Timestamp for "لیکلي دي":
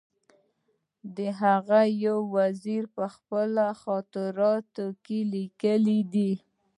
5.33-6.33